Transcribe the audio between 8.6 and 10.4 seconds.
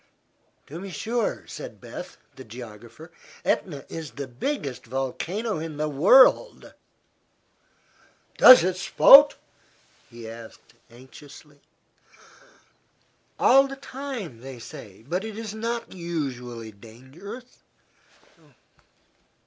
it spout?" he